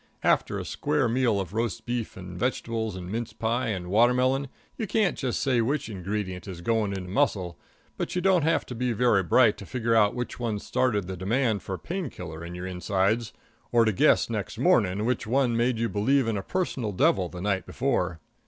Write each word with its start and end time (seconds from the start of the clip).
After 0.23 0.57
a 0.57 0.65
square 0.65 1.07
meal 1.07 1.39
of 1.39 1.53
roast 1.53 1.85
beef 1.85 2.17
and 2.17 2.35
vegetables, 2.35 2.95
and 2.95 3.11
mince 3.11 3.33
pie 3.33 3.67
and 3.67 3.85
watermelon, 3.87 4.47
you 4.75 4.87
can't 4.87 5.19
say 5.19 5.27
just 5.29 5.61
which 5.61 5.89
ingredient 5.89 6.47
is 6.47 6.61
going 6.61 6.91
into 6.93 7.07
muscle, 7.07 7.59
but 7.97 8.15
you 8.15 8.19
don't 8.19 8.41
have 8.41 8.65
to 8.65 8.73
be 8.73 8.93
very 8.93 9.21
bright 9.21 9.59
to 9.59 9.65
figure 9.67 9.93
out 9.93 10.15
which 10.15 10.39
one 10.39 10.57
started 10.57 11.05
the 11.05 11.15
demand 11.15 11.61
for 11.61 11.77
painkiller 11.77 12.43
in 12.43 12.55
your 12.55 12.65
insides, 12.65 13.31
or 13.71 13.85
to 13.85 13.91
guess, 13.91 14.27
next 14.27 14.57
morning, 14.57 15.05
which 15.05 15.27
one 15.27 15.55
made 15.55 15.77
you 15.77 15.87
believe 15.87 16.27
in 16.27 16.35
a 16.35 16.41
personal 16.41 16.91
devil 16.91 17.29
the 17.29 17.39
night 17.39 17.67
before. 17.67 18.19